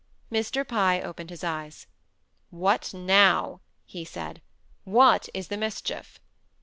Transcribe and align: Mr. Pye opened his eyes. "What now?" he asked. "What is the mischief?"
Mr. 0.31 0.67
Pye 0.67 0.99
opened 0.99 1.29
his 1.29 1.43
eyes. 1.43 1.85
"What 2.49 2.91
now?" 2.91 3.61
he 3.85 4.01
asked. 4.15 4.39
"What 4.83 5.29
is 5.31 5.49
the 5.49 5.57
mischief?" 5.57 6.19